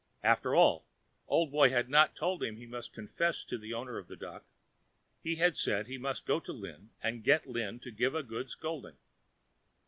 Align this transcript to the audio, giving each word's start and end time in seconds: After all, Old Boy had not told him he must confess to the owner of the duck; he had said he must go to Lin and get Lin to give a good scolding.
After 0.23 0.55
all, 0.55 0.87
Old 1.27 1.51
Boy 1.51 1.69
had 1.69 1.87
not 1.87 2.15
told 2.15 2.41
him 2.41 2.55
he 2.57 2.65
must 2.65 2.91
confess 2.91 3.43
to 3.43 3.55
the 3.55 3.75
owner 3.75 3.99
of 3.99 4.07
the 4.07 4.15
duck; 4.15 4.45
he 5.21 5.35
had 5.35 5.55
said 5.55 5.85
he 5.85 5.99
must 5.99 6.25
go 6.25 6.39
to 6.39 6.51
Lin 6.51 6.89
and 7.03 7.23
get 7.23 7.45
Lin 7.45 7.79
to 7.81 7.91
give 7.91 8.15
a 8.15 8.23
good 8.23 8.49
scolding. 8.49 8.97